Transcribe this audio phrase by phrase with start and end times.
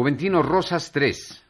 [0.00, 1.49] Juventino Rosas 3.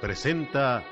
[0.00, 0.82] Presenta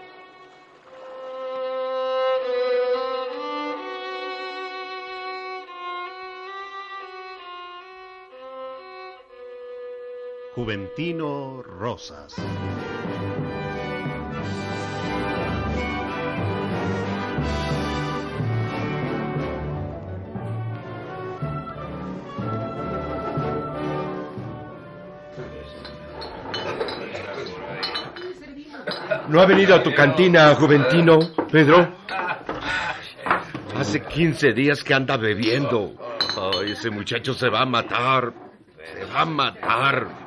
[10.55, 12.37] Juventino Rosas.
[29.35, 31.19] ¿No ha venido a tu cantina, Juventino,
[31.51, 31.89] Pedro?
[33.77, 35.93] Hace 15 días que anda bebiendo.
[36.37, 38.33] Ay, ese muchacho se va a matar.
[38.95, 40.24] Se va a matar.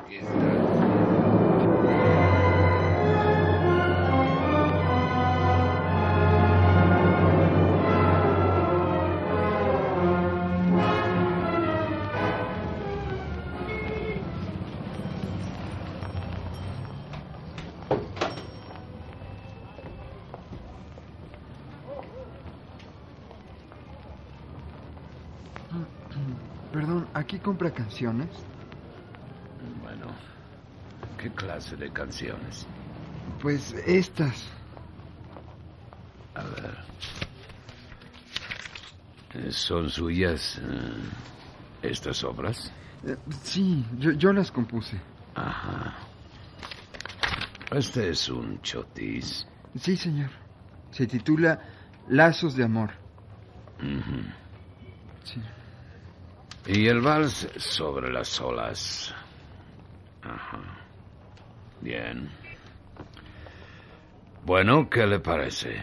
[27.28, 28.30] ¿Aquí compra canciones?
[29.82, 30.06] Bueno,
[31.18, 32.66] ¿qué clase de canciones?
[33.42, 34.46] Pues estas.
[36.34, 36.74] A ver.
[39.34, 42.72] Eh, ¿Son suyas eh, estas obras?
[43.04, 44.98] Eh, sí, yo, yo las compuse.
[45.34, 45.98] Ajá.
[47.72, 49.46] Este es un chotis.
[49.78, 50.30] Sí, señor.
[50.92, 51.60] Se titula
[52.08, 52.92] Lazos de Amor.
[55.24, 55.42] Sí.
[56.68, 59.14] Y el vals sobre las olas.
[60.22, 60.60] Ajá.
[61.80, 62.28] Bien.
[64.44, 65.82] Bueno, ¿qué le parece?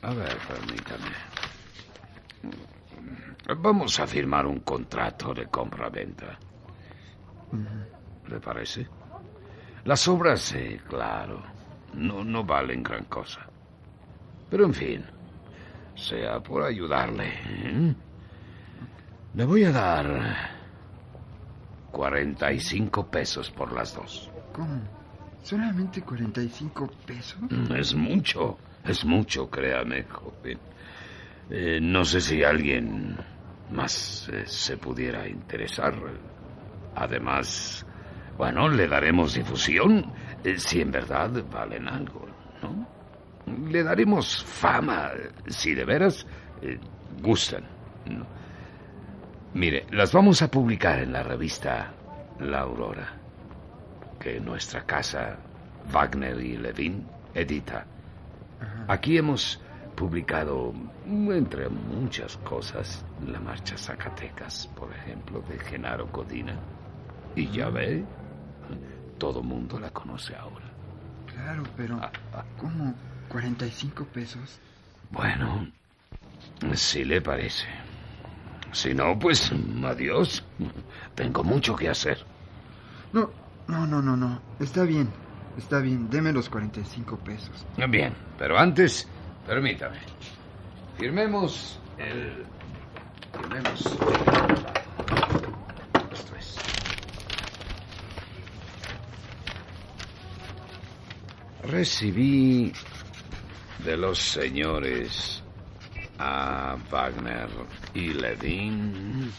[0.00, 1.10] A ver, permítame.
[3.58, 6.38] Vamos a firmar un contrato de compra-venta.
[8.28, 8.88] ¿Le parece?
[9.84, 11.42] Las obras, sí, claro,
[11.92, 13.46] no, no valen gran cosa.
[14.48, 15.04] Pero en fin,
[15.94, 17.28] sea por ayudarle.
[17.28, 17.94] ¿eh?
[19.34, 20.36] Le voy a dar
[21.92, 24.30] 45 pesos por las dos.
[24.52, 24.80] ¿Cómo?
[25.42, 27.38] ¿Solamente 45 pesos?
[27.48, 30.58] Mm, Es mucho, es mucho, créame, joven.
[31.48, 33.16] Eh, no sé si alguien
[33.72, 35.94] más eh, se pudiera interesar.
[36.94, 37.86] Además,
[38.36, 40.12] bueno, le daremos difusión
[40.44, 42.26] eh, si en verdad valen algo,
[42.62, 42.86] ¿no?
[43.68, 45.10] Le daremos fama
[45.48, 46.26] si de veras
[47.22, 47.64] gustan.
[48.06, 48.26] ¿no?
[49.54, 51.92] Mire, las vamos a publicar en la revista
[52.38, 53.08] La Aurora,
[54.20, 55.38] que nuestra casa,
[55.90, 57.84] Wagner y Levin, edita.
[58.86, 59.60] Aquí hemos
[59.96, 60.72] publicado,
[61.04, 66.54] entre muchas cosas, la marcha Zacatecas, por ejemplo, de Genaro Codina.
[67.34, 68.04] Y ya ve,
[69.18, 70.70] todo mundo la conoce ahora.
[71.26, 72.00] Claro, pero
[72.56, 72.94] ¿cómo?
[73.28, 74.60] ¿45 pesos?
[75.10, 75.68] Bueno,
[76.74, 77.66] si le parece.
[78.72, 79.50] Si no, pues
[79.84, 80.44] adiós.
[81.14, 82.18] Tengo mucho que hacer.
[83.12, 83.30] No,
[83.66, 84.40] no, no, no, no.
[84.60, 85.08] Está bien.
[85.58, 86.08] Está bien.
[86.08, 87.66] Deme los 45 pesos.
[87.88, 89.08] Bien, pero antes,
[89.46, 89.98] permítame.
[90.98, 92.44] Firmemos el...
[93.32, 93.98] Firmemos...
[96.12, 96.56] Esto es.
[101.62, 102.72] Recibí
[103.84, 105.42] de los señores
[106.20, 107.48] a Wagner
[107.94, 109.32] y Levin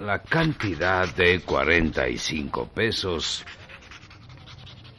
[0.00, 3.44] la cantidad de 45 pesos,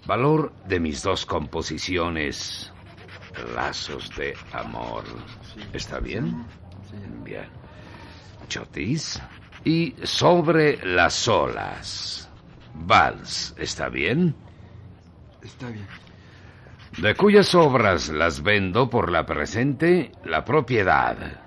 [0.05, 2.71] valor de mis dos composiciones,
[3.55, 5.05] Lazos de Amor.
[5.73, 6.45] ¿Está bien?
[6.89, 6.97] Sí.
[7.23, 7.47] Bien.
[8.49, 9.21] Chotis.
[9.63, 12.29] Y sobre las olas.
[12.73, 13.53] Vals.
[13.57, 14.35] ¿Está bien?
[15.41, 15.87] Está bien.
[16.97, 21.39] De cuyas obras las vendo por la presente la propiedad,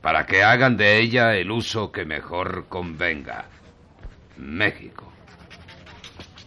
[0.00, 3.46] para que hagan de ella el uso que mejor convenga.
[4.36, 5.12] México,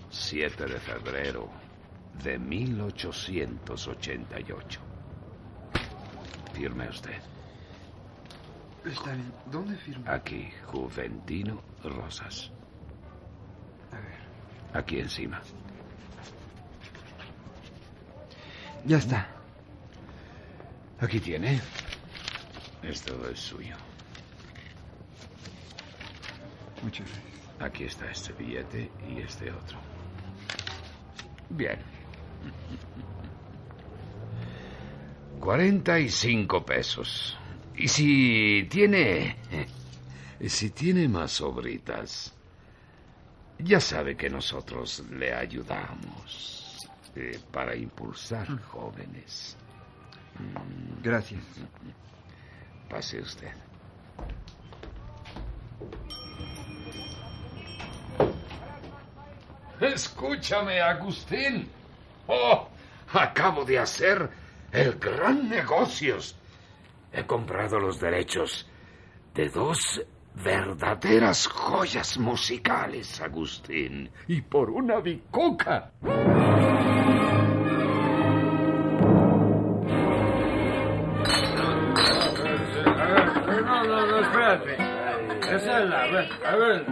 [0.09, 1.49] 7 de febrero
[2.23, 4.79] de 1888.
[6.53, 7.19] Firme usted.
[8.85, 9.33] Está bien.
[9.51, 10.05] ¿Dónde firmo?
[10.09, 12.51] Aquí, Juventino Rosas.
[13.91, 14.19] A ver.
[14.73, 15.41] Aquí encima.
[18.85, 19.27] Ya está.
[20.99, 21.59] Aquí tiene.
[22.83, 23.75] Esto es suyo.
[26.83, 27.29] Muchas gracias.
[27.59, 29.77] Aquí está este billete y este otro.
[31.49, 31.79] Bien.
[35.39, 37.37] 45 pesos.
[37.75, 39.35] Y si tiene...
[40.47, 42.33] Si tiene más sobritas,
[43.57, 46.58] ya sabe que nosotros le ayudamos
[47.19, 49.57] eh, para impulsar jóvenes.
[51.03, 51.43] Gracias.
[52.89, 53.51] Pase usted.
[59.81, 61.69] Escúchame, Agustín.
[62.27, 62.69] Oh,
[63.13, 64.29] acabo de hacer
[64.71, 66.35] el gran negocios.
[67.11, 68.65] He comprado los derechos
[69.33, 70.01] de dos
[70.43, 74.09] verdaderas joyas musicales, Agustín.
[74.27, 75.91] Y por una bicoca.
[83.61, 84.73] No, no, no, espérate.
[85.55, 86.03] Esa es la.
[86.03, 86.85] A ver, a ver.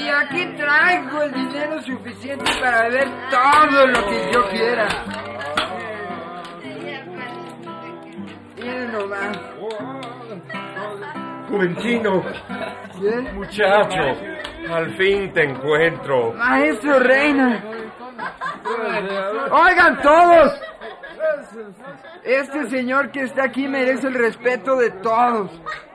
[0.00, 4.88] Y aquí traigo el dinero suficiente para ver todo lo que yo quiera.
[8.56, 9.51] Miren nomás.
[11.52, 12.24] Juventino,
[13.34, 14.16] muchacho,
[14.72, 16.32] al fin te encuentro.
[16.32, 17.62] Maestro Reina.
[19.50, 20.58] Oigan todos.
[22.24, 25.50] Este señor que está aquí merece el respeto de todos.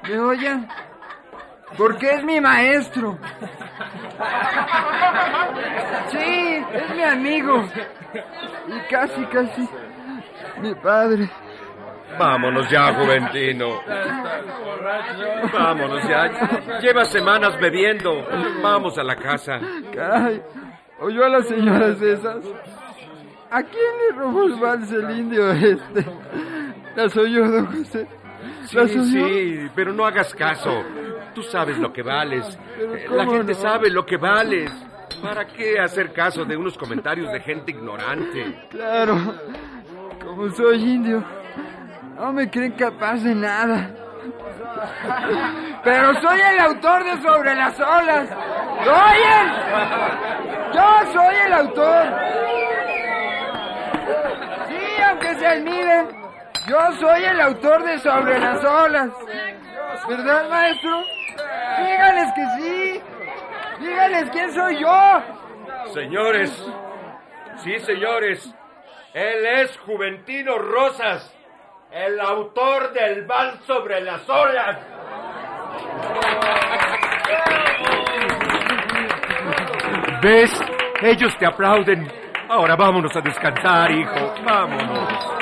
[0.07, 0.67] ¿Me oyen?
[1.75, 3.17] Porque es mi maestro.
[6.11, 7.67] Sí, es mi amigo.
[8.67, 9.67] Y casi, casi
[10.61, 11.27] mi padre.
[12.19, 13.81] Vámonos ya, Juventino.
[15.53, 16.79] Vámonos ya.
[16.79, 18.25] Lleva semanas bebiendo.
[18.61, 19.59] Vamos a la casa.
[19.93, 20.41] Caray,
[20.99, 22.37] ¿oyó a las señoras esas?
[23.49, 26.05] ¿A quién le robó el vals el indio este?
[26.95, 28.07] ¿Las oyó, don José?
[28.73, 29.27] ¿Las Sí, oyó?
[29.27, 30.83] sí, pero no hagas caso.
[31.33, 32.57] Tú sabes lo que vales.
[32.77, 33.59] Pero Eh, ¿cómo La gente no?
[33.59, 34.71] sabe lo que vales.
[35.21, 38.67] ¿Para qué hacer caso de unos comentarios de gente ignorante?
[38.69, 39.15] Claro,
[40.23, 41.23] como soy indio,
[42.17, 43.91] no me creen capaz de nada.
[45.83, 48.29] Pero soy el autor de Sobre las olas.
[48.85, 49.47] ¿Lo oyen?
[50.73, 52.05] Yo soy el autor.
[54.67, 56.07] Sí, aunque se admiren,
[56.67, 59.09] yo soy el autor de Sobre las olas.
[60.07, 61.03] ¿Verdad, maestro?
[61.79, 63.01] Díganles que sí.
[63.79, 65.21] Díganles quién soy yo.
[65.93, 66.65] Señores,
[67.63, 68.53] sí, señores,
[69.13, 71.36] él es Juventino Rosas,
[71.91, 74.77] el autor del vals sobre las olas.
[80.21, 80.61] ¿Ves?
[81.01, 82.11] Ellos te aplauden.
[82.49, 84.33] Ahora vámonos a descansar, hijo.
[84.43, 85.36] Vámonos.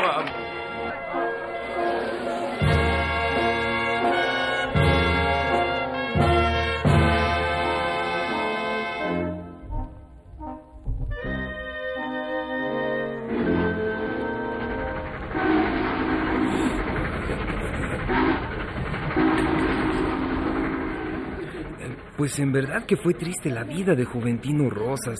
[22.17, 25.19] Pues en verdad que fue triste la vida de Juventino Rosas.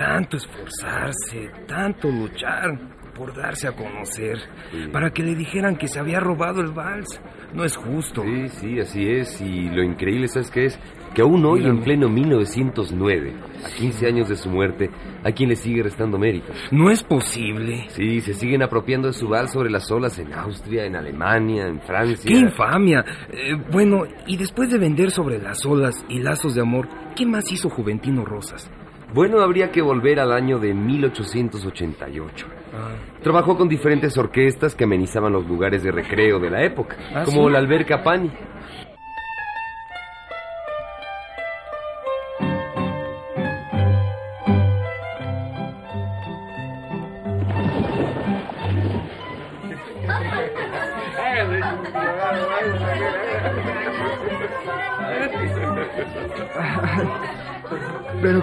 [0.00, 2.70] Tanto esforzarse, tanto luchar
[3.14, 4.38] por darse a conocer,
[4.90, 7.20] para que le dijeran que se había robado el vals.
[7.52, 8.22] No es justo.
[8.22, 9.38] Sí, sí, así es.
[9.42, 10.80] Y lo increíble, ¿sabes qué es?
[11.14, 14.88] Que aún hoy, en pleno 1909, a 15 años de su muerte,
[15.22, 16.50] hay quien le sigue restando mérito.
[16.70, 17.84] No es posible.
[17.88, 21.78] Sí, se siguen apropiando de su vals sobre las olas en Austria, en Alemania, en
[21.82, 22.24] Francia.
[22.26, 23.04] ¡Qué infamia!
[23.28, 27.52] Eh, bueno, y después de vender sobre las olas y lazos de amor, ¿qué más
[27.52, 28.70] hizo Juventino Rosas?
[29.12, 32.46] Bueno, habría que volver al año de 1888.
[32.72, 32.90] Ah,
[33.22, 37.46] Trabajó con diferentes orquestas que amenizaban los lugares de recreo de la época, ¿Ah, como
[37.48, 37.52] sí?
[37.52, 38.30] la alberca Pani.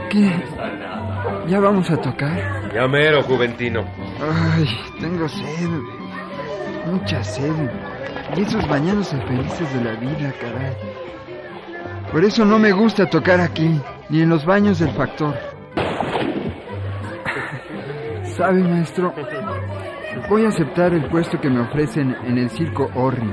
[0.10, 0.44] Qué?
[1.48, 2.72] ¿Ya vamos a tocar?
[2.74, 3.86] Ya mero, Juventino.
[4.22, 4.68] Ay,
[5.00, 5.70] tengo sed.
[6.86, 7.54] Mucha sed.
[8.36, 10.76] Y esos bañándose felices de la vida, caray.
[12.12, 15.36] Por eso no me gusta tocar aquí, ni en los baños del factor.
[18.24, 19.14] ¿Sabe, maestro?
[20.30, 23.32] Voy a aceptar el puesto que me ofrecen en el circo Orri.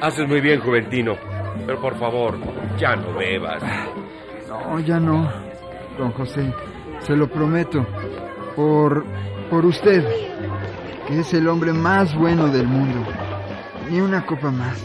[0.00, 1.14] Haces muy bien, Juventino.
[1.66, 2.38] Pero por favor,
[2.78, 3.62] ya no bebas.
[4.48, 5.30] No, ya no,
[5.98, 6.52] don José.
[7.00, 7.86] Se lo prometo.
[8.56, 9.04] Por.
[9.50, 10.04] por usted,
[11.06, 13.00] que es el hombre más bueno del mundo.
[13.90, 14.82] Ni una copa más.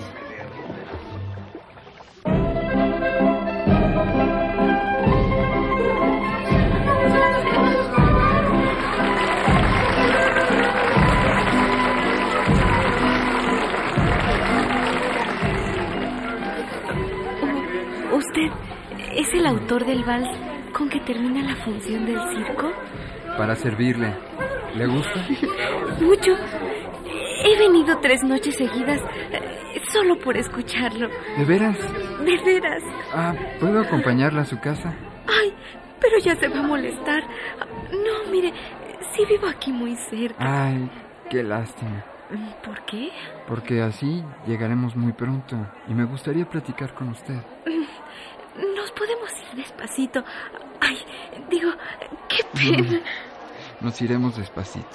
[18.13, 18.49] ¿Usted
[19.15, 20.46] es el autor del vals
[20.77, 22.71] con que termina la función del circo?
[23.35, 24.13] Para servirle.
[24.75, 25.25] ¿Le gusta?
[26.01, 26.31] Mucho.
[27.43, 31.09] He venido tres noches seguidas eh, solo por escucharlo.
[31.37, 31.77] ¿De veras?
[32.23, 32.83] De veras.
[33.13, 34.93] Ah, ¿puedo acompañarla a su casa?
[35.27, 35.53] Ay,
[35.99, 37.23] pero ya se va a molestar.
[37.91, 38.53] No, mire,
[39.15, 40.37] sí vivo aquí muy cerca.
[40.39, 40.89] Ay,
[41.29, 42.03] qué lástima.
[42.63, 43.09] ¿Por qué?
[43.47, 45.55] Porque así llegaremos muy pronto
[45.87, 47.41] y me gustaría platicar con usted.
[48.75, 50.23] Nos podemos ir despacito.
[50.87, 50.97] Ay,
[51.49, 51.69] digo,
[52.29, 53.01] qué pena.
[53.81, 54.85] Nos iremos despacito.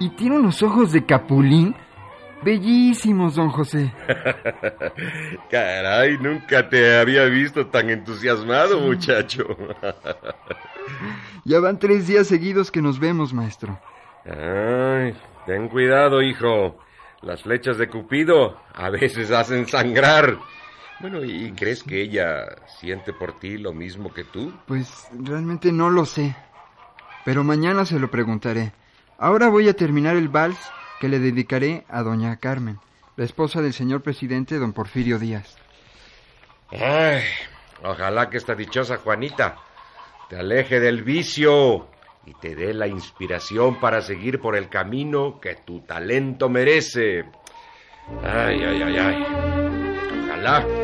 [0.00, 1.76] Y tiene unos ojos de capulín
[2.44, 3.92] bellísimos, don José.
[5.50, 9.44] Caray, nunca te había visto tan entusiasmado, muchacho.
[11.44, 13.78] Ya van tres días seguidos que nos vemos, maestro.
[14.24, 15.14] Ay,
[15.46, 16.78] ten cuidado, hijo.
[17.22, 20.38] Las flechas de Cupido a veces hacen sangrar.
[21.00, 22.46] Bueno, ¿y crees que ella
[22.78, 24.52] siente por ti lo mismo que tú?
[24.66, 26.36] Pues realmente no lo sé.
[27.24, 28.72] Pero mañana se lo preguntaré.
[29.18, 30.58] Ahora voy a terminar el vals
[31.00, 32.78] que le dedicaré a doña Carmen,
[33.16, 35.56] la esposa del señor presidente don Porfirio Díaz.
[36.70, 37.22] Ay,
[37.82, 39.56] ojalá que esta dichosa Juanita
[40.28, 41.88] te aleje del vicio
[42.26, 47.24] y te dé la inspiración para seguir por el camino que tu talento merece.
[48.22, 49.26] Ay, ay, ay, ay.
[50.24, 50.83] Ojalá.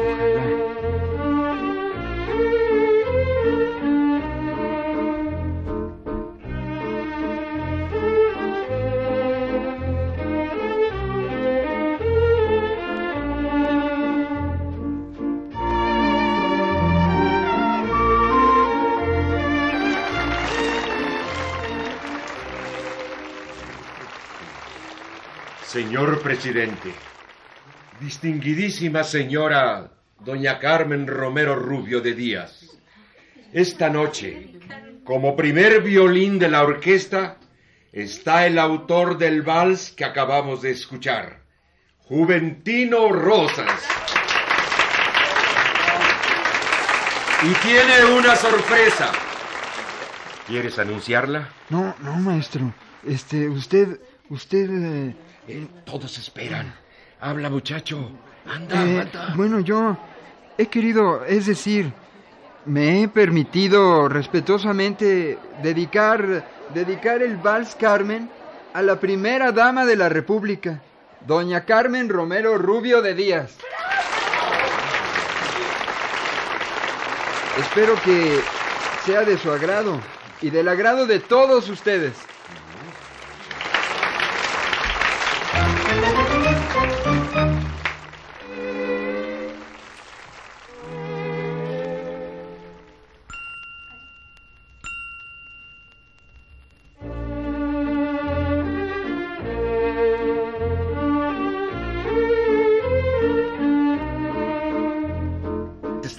[25.80, 26.92] Señor presidente,
[28.00, 32.78] distinguidísima señora doña Carmen Romero Rubio de Díaz,
[33.54, 34.60] esta noche,
[35.04, 37.38] como primer violín de la orquesta,
[37.94, 41.44] está el autor del vals que acabamos de escuchar,
[42.00, 43.80] Juventino Rosas.
[47.42, 49.12] Y tiene una sorpresa.
[50.46, 51.49] ¿Quieres anunciarla?
[51.70, 52.70] No, no, maestro.
[53.02, 54.68] Este, usted, usted...
[54.68, 55.16] eh,
[55.50, 56.73] Eh, todos esperan.
[57.21, 58.11] Habla, muchacho.
[58.47, 59.33] Anda, eh, anda.
[59.37, 59.97] bueno, yo
[60.57, 61.92] he querido, es decir,
[62.66, 68.30] me he permitido respetuosamente dedicar, dedicar el vals Carmen
[68.73, 70.80] a la primera dama de la República,
[71.26, 73.57] doña Carmen Romero Rubio de Díaz.
[77.59, 78.40] Espero que
[79.04, 80.00] sea de su agrado
[80.40, 82.29] y del agrado de todos ustedes.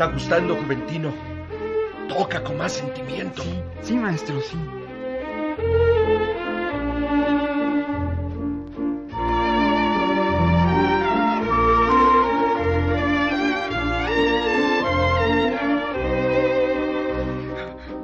[0.02, 1.14] Está gustando, Juventino?
[2.10, 3.44] Toca con más sentimiento.
[3.84, 4.58] Sí, maestro, sí.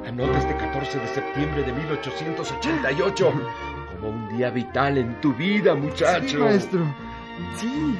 [0.06, 3.32] Anota este 14 de septiembre de 1888
[3.90, 6.28] como un día vital en tu vida, muchacho.
[6.28, 6.80] Sí, maestro.
[7.56, 7.98] Sí.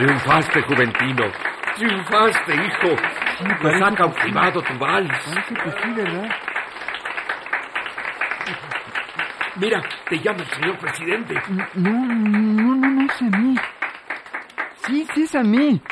[0.00, 1.30] Triunfaste, Juventino.
[1.76, 2.96] Triunfaste, hijo.
[3.62, 5.10] Nos ha cautivado tu vals.
[5.10, 6.36] Parece que sí, ¿verdad?
[9.56, 11.34] Mira, te llama el señor presidente.
[11.74, 13.54] No, no, no, no es a mí.
[14.86, 15.82] Sí, sí es a mí.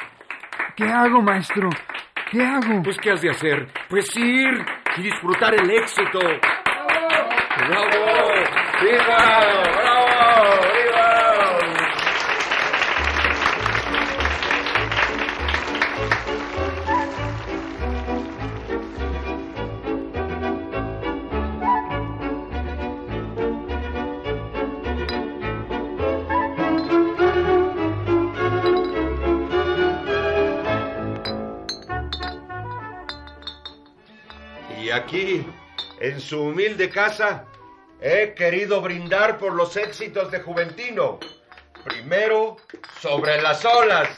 [0.75, 1.69] ¿Qué hago, maestro?
[2.31, 2.83] ¿Qué hago?
[2.83, 3.69] Pues, ¿qué has de hacer?
[3.91, 4.65] Pues ir
[4.97, 6.19] y disfrutar el éxito.
[7.59, 7.91] ¡Bravo!
[7.91, 8.33] ¡Bravo!
[8.81, 9.79] ¡Viva!
[10.65, 10.68] Y
[34.99, 35.47] aquí,
[36.01, 37.45] en su humilde casa,
[38.01, 41.19] he querido brindar por los éxitos de Juventino.
[41.85, 42.57] Primero,
[43.01, 44.09] sobre las olas.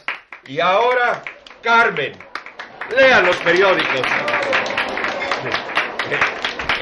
[0.46, 1.22] Y ahora,
[1.62, 2.12] Carmen.
[2.96, 4.02] Lean los periódicos.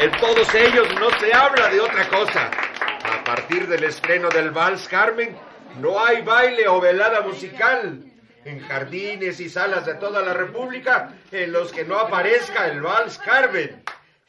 [0.00, 2.50] En todos ellos no se habla de otra cosa.
[3.04, 5.36] A partir del estreno del Vals Carmen,
[5.80, 8.07] no hay baile o velada musical.
[8.48, 13.18] En jardines y salas de toda la República en los que no aparezca el Vals
[13.18, 13.82] Carmen.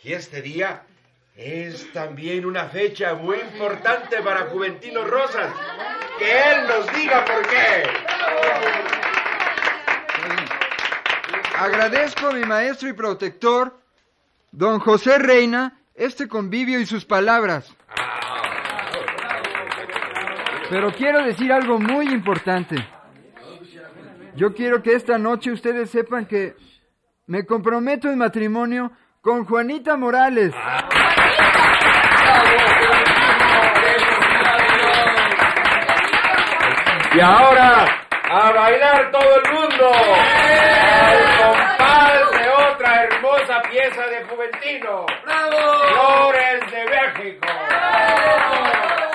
[0.03, 0.83] Y este día
[1.37, 5.53] es también una fecha muy importante para Juventino Rosas.
[6.17, 7.83] Que él nos diga por qué.
[11.57, 13.79] Agradezco a mi maestro y protector,
[14.51, 17.73] don José Reina, este convivio y sus palabras.
[20.69, 22.98] Pero quiero decir algo muy importante.
[24.35, 26.55] Yo quiero que esta noche ustedes sepan que
[27.27, 30.53] me comprometo en matrimonio con Juanita Morales.
[37.11, 37.85] Y ahora,
[38.29, 39.91] a bailar todo el mundo.
[41.01, 45.05] Al compás de otra hermosa pieza de Juventino.
[45.25, 47.47] Flores de México.
[47.47, 49.08] Juventino,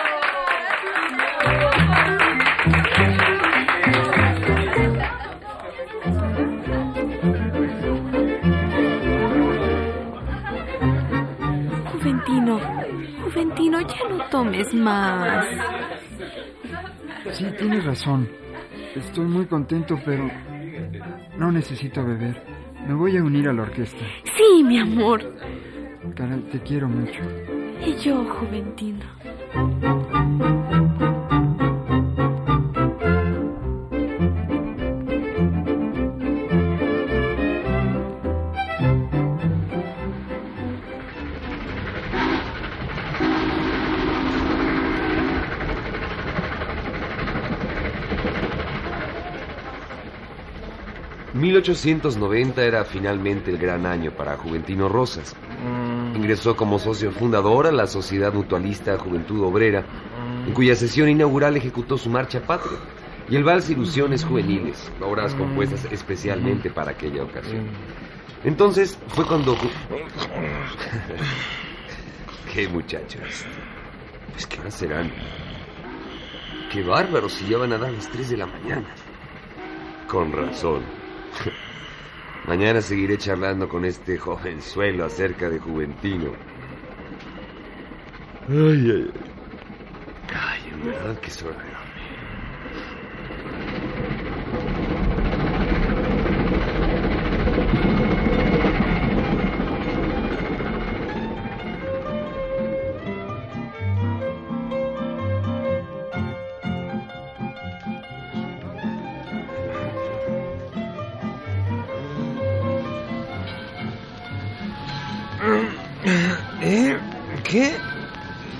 [14.08, 15.46] no tomes más.
[17.32, 18.28] Sí, tienes razón.
[18.94, 20.30] Estoy muy contento, pero
[21.38, 22.42] no necesito beber.
[22.86, 24.04] Me voy a unir a la orquesta.
[24.36, 25.34] Sí, mi amor.
[26.14, 27.20] Caray, te quiero mucho.
[27.84, 29.04] Y yo, Juventino.
[51.64, 55.34] ...1890 era finalmente el gran año para Juventino Rosas.
[56.14, 59.82] Ingresó como socio fundador a la Sociedad Mutualista Juventud Obrera,
[60.46, 62.76] en cuya sesión inaugural ejecutó su marcha patria
[63.30, 67.66] y el vals Ilusiones Juveniles, obras compuestas especialmente para aquella ocasión.
[68.44, 69.56] Entonces fue cuando...
[72.52, 73.46] ¡Qué muchachos!
[74.32, 75.10] Pues qué horas serán.
[76.70, 78.94] ¡Qué bárbaros si ya van a dar las 3 de la mañana!
[80.08, 81.03] Con razón.
[82.46, 86.32] Mañana seguiré charlando con este jovenzuelo acerca de Juventino.
[88.48, 89.10] Ay, ay, ay.
[90.34, 91.30] Ay, en verdad que.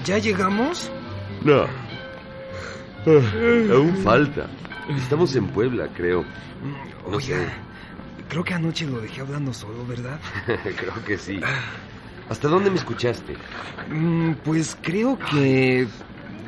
[0.05, 0.91] ¿Ya llegamos?
[1.43, 1.63] No.
[3.07, 4.47] Ah, aún falta.
[4.97, 6.25] Estamos en Puebla, creo.
[7.11, 7.35] No sé.
[7.35, 7.53] Oiga,
[8.29, 10.19] creo que anoche lo dejé hablando solo, ¿verdad?
[10.47, 11.41] creo que sí.
[12.29, 13.35] ¿Hasta dónde me escuchaste?
[13.91, 15.87] Mm, Pues creo que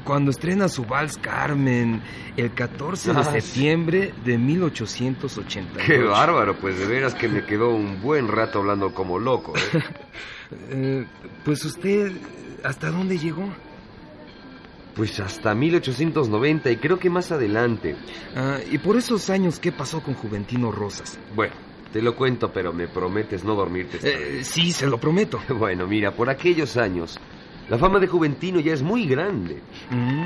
[0.04, 2.00] cuando estrena su Vals Carmen
[2.36, 5.86] el 14 de Ah, septiembre de 1888.
[5.86, 9.54] Qué bárbaro, pues de veras que me quedó un buen rato hablando como loco.
[9.56, 9.82] ¿eh?
[10.70, 11.04] Eh,
[11.44, 12.12] pues usted,
[12.66, 13.48] ¿hasta dónde llegó?
[14.94, 17.96] Pues hasta 1890 y creo que más adelante.
[18.34, 21.18] Ah, y por esos años, ¿qué pasó con Juventino Rosas?
[21.34, 21.54] Bueno,
[21.92, 23.98] te lo cuento, pero me prometes no dormirte.
[24.02, 25.40] Eh, sí, se lo prometo.
[25.48, 27.18] Bueno, mira, por aquellos años,
[27.68, 29.62] la fama de Juventino ya es muy grande.
[29.90, 30.24] Mm.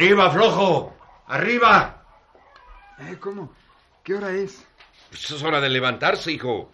[0.00, 0.96] Arriba, flojo.
[1.26, 2.02] Arriba.
[3.00, 3.52] Eh, ¿Cómo?
[4.02, 4.66] ¿Qué hora es?
[5.10, 6.72] Pues es hora de levantarse, hijo.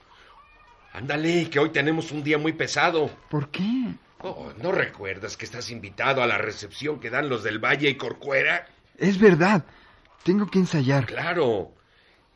[0.92, 3.10] Ándale, que hoy tenemos un día muy pesado.
[3.28, 3.88] ¿Por qué?
[4.20, 7.96] Oh, ¿No recuerdas que estás invitado a la recepción que dan los del Valle y
[7.96, 8.68] Corcuera?
[8.96, 9.64] Es verdad.
[10.22, 11.06] Tengo que ensayar.
[11.06, 11.72] Claro.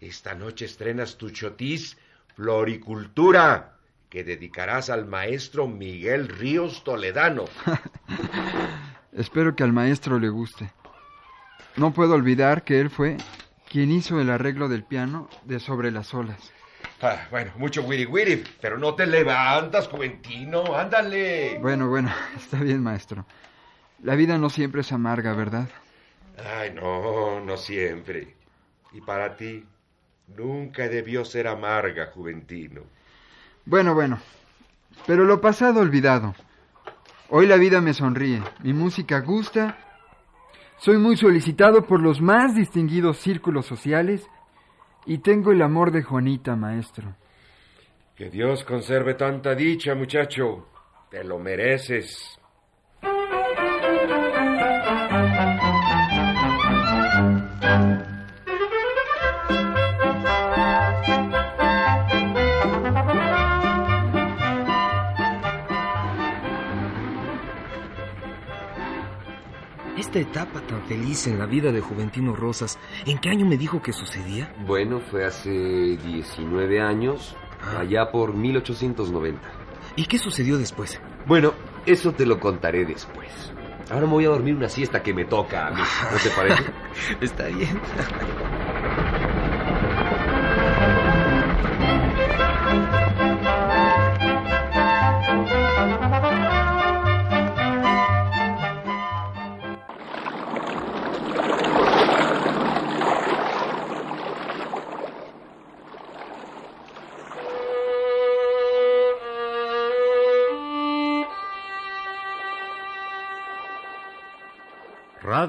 [0.00, 1.98] Esta noche estrenas tu chotis
[2.34, 3.76] Floricultura,
[4.08, 7.44] que dedicarás al maestro Miguel Ríos Toledano.
[9.12, 10.72] Espero que al maestro le guste.
[11.76, 13.16] No puedo olvidar que él fue
[13.70, 16.52] quien hizo el arreglo del piano de Sobre las olas.
[17.02, 21.58] Ah, bueno, mucho wiri wiri, pero no te levantas, Juventino, ándale.
[21.60, 23.24] Bueno, bueno, está bien, maestro.
[24.02, 25.68] La vida no siempre es amarga, ¿verdad?
[26.58, 28.34] Ay, no, no siempre.
[28.92, 29.64] Y para ti,
[30.36, 32.82] nunca debió ser amarga, Juventino.
[33.64, 34.18] Bueno, bueno,
[35.06, 36.34] pero lo pasado olvidado.
[37.28, 39.78] Hoy la vida me sonríe, mi música gusta,
[40.80, 44.26] soy muy solicitado por los más distinguidos círculos sociales
[45.04, 47.14] y tengo el amor de Juanita, maestro.
[48.16, 50.66] Que Dios conserve tanta dicha, muchacho.
[51.10, 52.39] Te lo mereces.
[70.10, 73.80] Esta etapa tan feliz en la vida de Juventino Rosas, ¿en qué año me dijo
[73.80, 74.52] que sucedía?
[74.66, 77.36] Bueno, fue hace 19 años,
[77.78, 79.40] allá por 1890.
[79.94, 81.00] ¿Y qué sucedió después?
[81.28, 81.54] Bueno,
[81.86, 83.52] eso te lo contaré después.
[83.88, 85.80] Ahora me voy a dormir una siesta que me toca a mí.
[86.10, 86.64] ¿No te parece?
[87.20, 87.80] Está bien.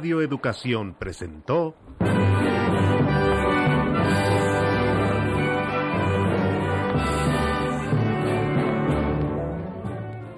[0.02, 1.76] Radio Educación presentó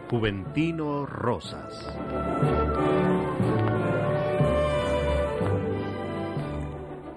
[0.10, 1.96] Juventino Rosas.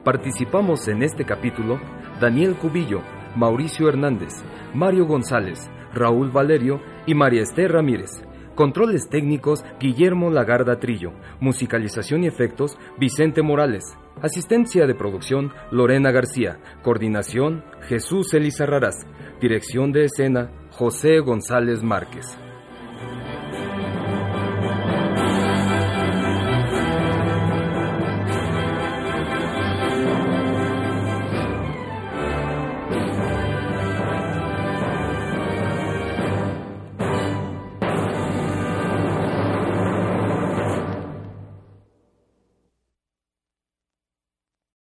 [0.04, 1.80] Participamos en este capítulo
[2.20, 3.02] Daniel Cubillo,
[3.34, 8.22] Mauricio Hernández, Mario González, Raúl Valerio y María Esther Ramírez.
[8.56, 11.12] Controles técnicos Guillermo Lagarda Trillo.
[11.40, 13.84] Musicalización y efectos Vicente Morales.
[14.22, 16.58] Asistencia de producción Lorena García.
[16.82, 19.06] Coordinación Jesús Elizarrarás.
[19.42, 22.24] Dirección de escena José González Márquez.